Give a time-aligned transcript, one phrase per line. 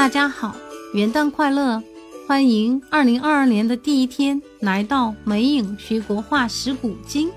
[0.00, 0.56] 大家好，
[0.94, 1.82] 元旦快乐！
[2.26, 7.30] 欢迎二零二二年的第一天来到美影学国画识古今。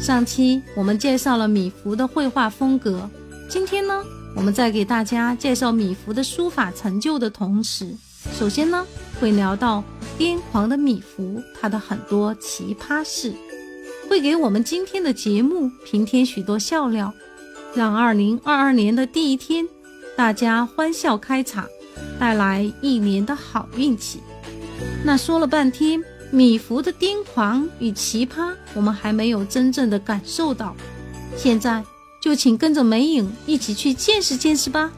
[0.00, 3.08] 上期我们介绍了米芾的绘画风格，
[3.48, 4.02] 今天呢，
[4.34, 7.94] 我们在给大家介绍米芾的书法成就的同时，
[8.36, 8.84] 首先呢，
[9.20, 9.84] 会聊到
[10.18, 13.32] 癫狂的米芾他的很多奇葩事，
[14.08, 17.14] 会给我们今天的节目平添许多笑料，
[17.76, 19.68] 让二零二二年的第一天
[20.16, 21.64] 大家欢笑开场。
[22.22, 24.20] 带来一年的好运气。
[25.04, 30.76] 那说了半天，米芾的癫狂与奇葩，我们还没有真正的感受到。
[31.36, 31.82] 现在
[32.22, 34.92] 就请跟着梅影一起去见识见识吧。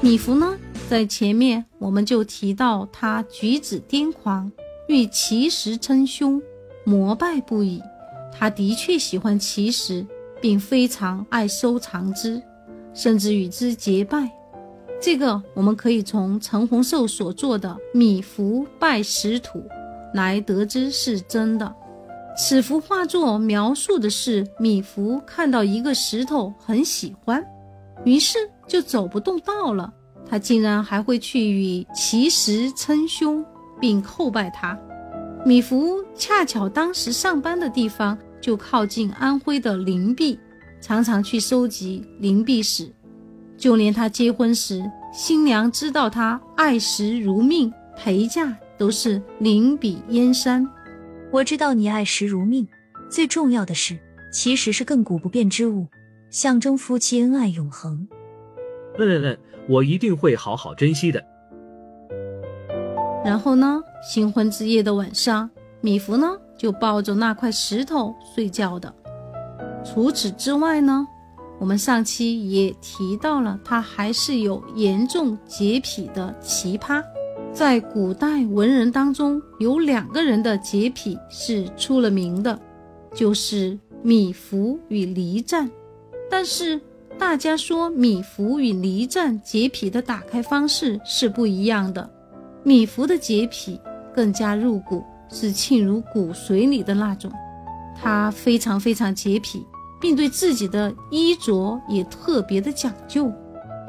[0.00, 0.56] 米芾呢，
[0.88, 4.52] 在前面我们就提到他举止癫狂，
[4.86, 6.40] 遇奇石称兄，
[6.84, 7.82] 膜拜不已。
[8.32, 10.06] 他的确喜欢奇石，
[10.40, 12.40] 并非常爱收藏之，
[12.94, 14.30] 甚至与之结拜。
[15.00, 19.58] 这个我们可以从陈洪寿所作的《米芾拜石图》
[20.14, 21.74] 来得知是真的。
[22.36, 27.44] 此幅画作描述的是米芾看到一个石头很喜欢，
[28.04, 29.92] 于是就走不动道了。
[30.26, 33.44] 他竟然还会去与其石称兄，
[33.78, 34.76] 并叩拜他。
[35.44, 40.38] 米芾恰巧当时上班的地方就靠近安徽的灵璧，
[40.80, 42.90] 常常去收集灵璧石。
[43.64, 50.68] 就连他结婚时，新娘知道他爱石如命，陪嫁都是灵笔燕山。
[51.30, 52.68] 我知道你爱石如命，
[53.08, 53.98] 最重要的是，
[54.30, 55.86] 其实是亘古不变之物，
[56.28, 58.06] 象征夫妻恩爱永恒。
[58.98, 61.24] 嗯嗯嗯，我一定会好好珍惜的。
[63.24, 65.48] 然后呢，新婚之夜的晚上，
[65.80, 68.94] 米芾呢就抱着那块石头睡觉的。
[69.82, 71.08] 除此之外呢？
[71.64, 77.02] 我们上期也提到了，他还是有严重洁癖的奇葩。
[77.54, 82.60] 在古代文人当中，有两个人的洁癖是出了名的，
[83.14, 85.70] 就是米芾与黎战。
[86.30, 86.78] 但是
[87.18, 92.10] 大家说米芾与黎战洁癖的打开方式是不一样的。
[92.62, 93.80] 米芾的洁癖
[94.14, 97.32] 更加入骨，是沁入骨髓里的那种，
[97.96, 99.64] 他非常非常洁癖。
[100.04, 103.32] 并对自己的衣着也特别的讲究，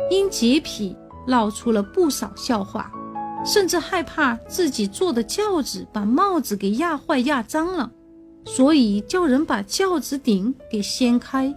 [0.10, 0.96] 因洁癖
[1.28, 2.90] 闹出了不少笑话，
[3.46, 7.92] 甚至害怕自己坐的轿子把帽子给压坏压脏了，
[8.46, 11.54] 所以叫人把轿子顶给掀开。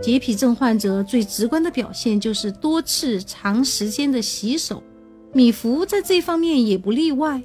[0.00, 4.82] 洁癖症患者最直观的表现就是多次长时间的洗手，
[5.34, 7.42] 米芾在这方面也不例外。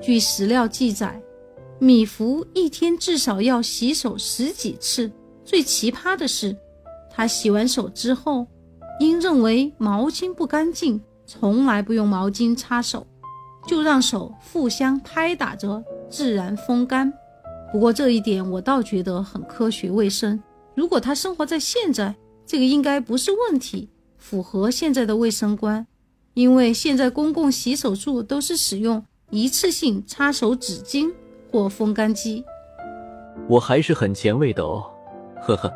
[0.00, 1.22] 据史料记载，
[1.78, 5.08] 米芾一天至少要洗手十几次。
[5.44, 6.56] 最奇葩的是，
[7.10, 8.46] 他洗完手之后，
[9.00, 13.06] 因认为毛巾不干净，从来不用毛巾擦手，
[13.66, 17.12] 就让手互相拍打着自然风干。
[17.72, 20.42] 不过这一点我倒觉得很科学卫生。
[20.74, 22.14] 如果他生活在现在，
[22.46, 23.88] 这个应该不是问题，
[24.18, 25.86] 符合现在的卫生观。
[26.34, 31.12] 因为现在公共洗手处都是使用一次性擦手纸巾
[31.50, 32.42] 或风干机。
[33.48, 34.91] 我还是很前卫的哦。
[35.44, 35.72] 呵呵，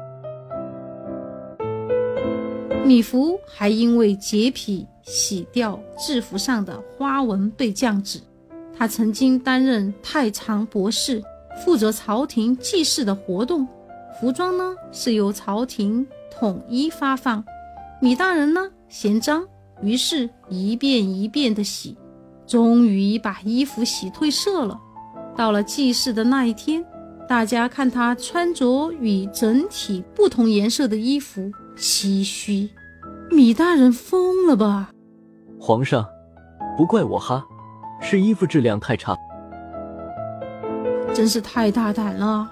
[2.85, 8.21] 米芾还因为洁癖洗掉制服上的花纹被降职。
[8.79, 11.21] 他曾经担任太常博士，
[11.65, 13.67] 负责朝廷祭祀的活动，
[14.21, 17.45] 服装呢是由朝廷统一发放。
[18.01, 19.45] 米大人呢嫌脏，
[19.83, 21.97] 于是一遍一遍的洗，
[22.47, 24.79] 终于把衣服洗褪色了。
[25.35, 26.85] 到了祭祀的那一天。
[27.29, 32.69] 大家看他穿着与整体不同颜色的衣服，唏嘘，
[33.31, 34.91] 米大人疯了吧？
[35.59, 36.07] 皇上，
[36.77, 37.45] 不怪我哈，
[38.01, 39.17] 是衣服质量太差，
[41.13, 42.49] 真是太大胆了。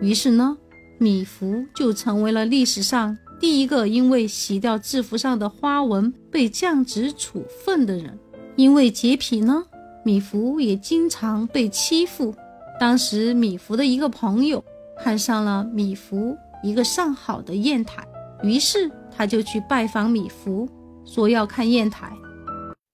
[0.00, 0.58] 于是呢，
[0.98, 8.18] 米芾就成为了历史上第一个因为洗掉制服上的花纹被降职处分的人。
[8.56, 9.62] 因为洁癖呢，
[10.02, 12.34] 米芾也经常被欺负。
[12.78, 14.62] 当时米芾的一个朋友
[14.98, 18.06] 看上了米芾一个上好的砚台，
[18.42, 20.68] 于是他就去拜访米芾，
[21.06, 22.14] 说要看砚台。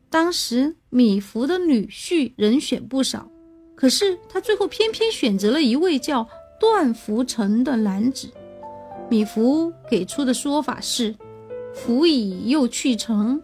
[0.09, 3.29] 当时米芾的女婿人选不少，
[3.79, 6.29] 可是他最后偏偏选择了一位叫
[6.59, 8.29] 段福成的男子。
[9.09, 11.15] 米芾给出的说法是
[11.73, 13.41] ：“福以又去成，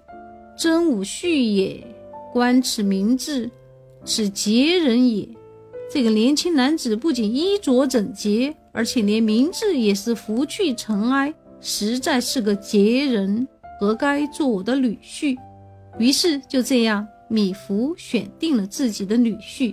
[0.58, 1.86] 真吾婿也。
[2.32, 3.48] 观此名字，
[4.04, 5.28] 此杰人也。”
[5.88, 11.32] 这个年轻男子不仅衣着整洁，而且连名字也是福去尘埃。
[11.60, 13.46] 实在是个杰人，
[13.78, 15.38] 何该做我的女婿？
[15.96, 19.72] 于是就这样，米芾选定了自己的女婿。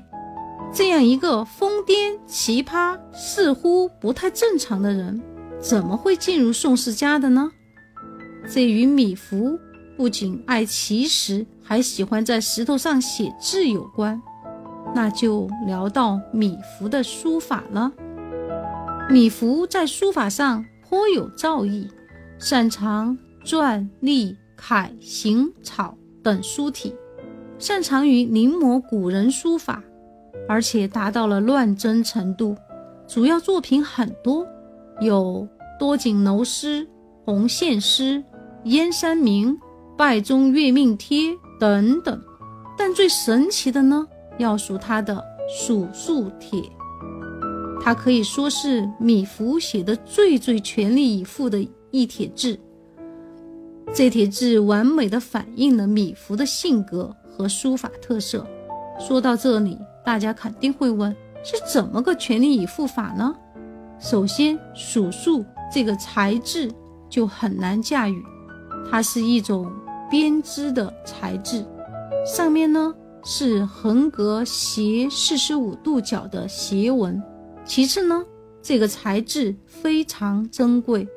[0.74, 5.22] 这样一个疯癫奇葩、似乎不太正常的人，
[5.60, 7.52] 怎么会进入宋氏家的呢？
[8.50, 9.60] 这与米芾
[9.98, 14.22] 不仅爱奇石，还喜欢在石头上写字有关。
[14.94, 17.92] 那就聊到米芾的书法了。
[19.10, 20.66] 米芾在书法上。
[20.92, 21.88] 颇有造诣，
[22.38, 26.94] 擅长篆、隶、楷、行、草等书体，
[27.58, 29.82] 擅长于临摹古人书法，
[30.48, 32.56] 而且达到了乱真程度。
[33.08, 34.48] 主要作品很多，
[35.00, 35.48] 有
[35.80, 36.88] 多锦楼诗、
[37.26, 38.24] 红线诗、
[38.64, 39.58] 燕山铭、
[39.98, 42.22] 拜中月命帖等等。
[42.78, 44.08] 但最神奇的呢，
[44.38, 46.62] 要数他的数数帖。
[47.84, 52.58] 它可以说是米芾写的最最全力以赴的一帖字。
[53.94, 58.48] 这帖字完美的反映了米芾的性格和书法特色。
[59.00, 63.36] 说到这里，大家肯定会问：是怎么个全力以赴法呢？
[64.00, 66.72] 首先，数数这个材质
[67.10, 68.24] 就很难驾驭，
[68.90, 69.72] 它是一种
[70.10, 71.64] 编织的材质，
[72.26, 72.94] 上面呢
[73.24, 77.22] 是横格斜四十五度角的斜纹。
[77.64, 78.26] 其次呢，
[78.62, 81.08] 这个材质非常珍贵，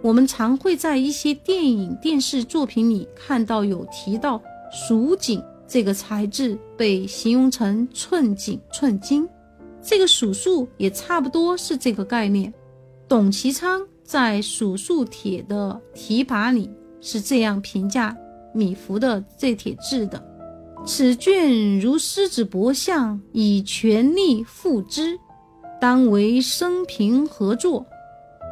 [0.00, 4.40] 我们常会在一些电影、电视作品里看到有提到
[4.70, 9.26] 蜀锦这个材质被形容成寸锦寸金，
[9.80, 12.52] 这个蜀数也差不多是这个概念。
[13.08, 16.70] 董其昌在《蜀数帖》的题跋里
[17.00, 18.14] 是这样评价
[18.52, 20.22] 米芾的这帖字的
[20.84, 25.18] ：“此卷如狮子搏象，以全力赋之。”
[25.80, 27.86] 当为生平合作，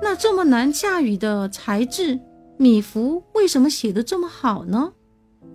[0.02, 2.18] 那这么难驾驭的材质，
[2.56, 4.94] 米芾为什么写得这么好呢？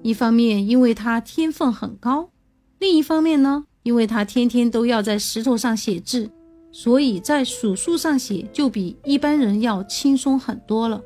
[0.05, 2.29] 一方面因为他天分很高，
[2.77, 6.29] 另一方面呢，因为他天天都要在石头上写字，
[6.71, 11.01] 所以在数书上写就比一般人要轻松很多了。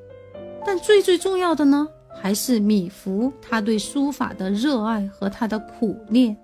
[0.65, 1.87] 但最最重要的呢，
[2.21, 6.35] 还是米芾他对书法的热爱和他的苦练。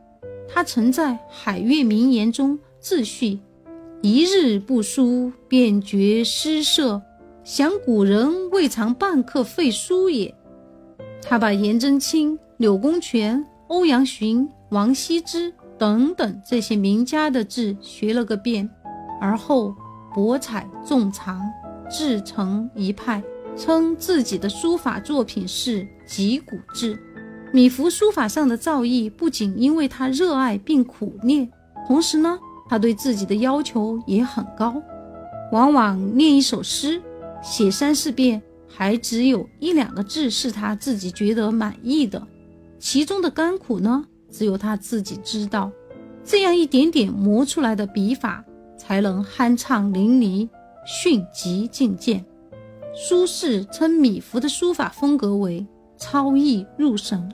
[0.48, 3.38] 他曾在《海月名言》中自序。
[4.02, 7.02] 一日不书，便觉诗色。
[7.44, 10.34] 想古人未尝半刻废书也。
[11.22, 18.70] 他把颜真卿、柳公权、欧阳询、王羲之等等这些名家的字学了个遍，
[19.20, 19.76] 而后
[20.14, 21.42] 博采众长，
[21.90, 23.22] 自成一派，
[23.58, 26.98] 称自己的书法作品是集古志。
[27.52, 31.50] 米芾书法上的造诣，不仅因为他热爱并苦练，
[31.88, 32.40] 同时呢。
[32.68, 34.82] 他对自己的要求也很高，
[35.52, 37.00] 往往念一首诗，
[37.40, 42.28] 写三四遍，还只有一两个字是他自己觉得满意的，
[42.80, 45.72] 其中的甘苦呢，只有他自己知道。
[46.24, 48.44] 这样一点点磨出来的笔法，
[48.78, 50.50] 才能酣畅淋漓，
[50.86, 52.26] 迅疾进见。
[52.94, 55.66] 苏轼称米芾的书法风格为
[55.98, 57.32] 超逸入神，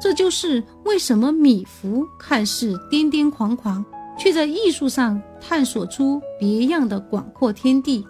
[0.00, 3.84] 这就是为什么米芾看似癫癫狂狂。
[4.18, 8.02] 却在艺术上探索出别样的广阔天地。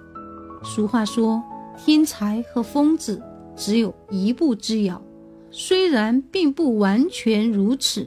[0.63, 1.43] 俗话说，
[1.77, 3.21] 天才和疯子
[3.57, 5.03] 只有一步之遥。
[5.59, 8.07] 虽然并不完全如此，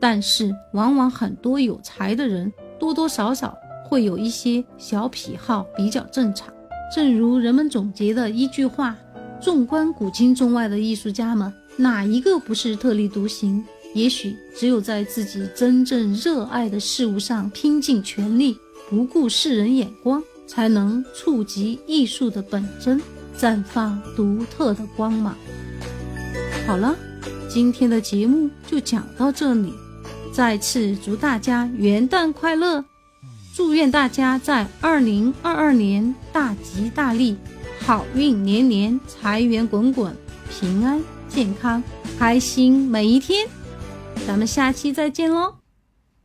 [0.00, 2.50] 但是往往很多有才的人
[2.80, 6.50] 多多少少会有一些小癖好，比较正常。
[6.94, 8.96] 正如人们总结的一句话：
[9.38, 13.62] 纵观古今中外的艺术家们，哪一个不是特立独行？
[13.92, 18.56] 也许只有在自己真正热爱的事物上拼尽全力，
[18.88, 22.98] 不顾世人眼光，才能触及艺术的本真，
[23.36, 25.36] 绽放独特的光芒。
[26.66, 26.96] 好了，
[27.48, 29.72] 今天的节目就讲到这里，
[30.32, 32.84] 再次祝大家元旦快乐！
[33.54, 37.36] 祝愿大家在二零二二年大吉大利，
[37.78, 40.12] 好运连连，财源滚滚，
[40.50, 41.80] 平安健康，
[42.18, 43.46] 开心每一天。
[44.26, 45.54] 咱们下期再见喽！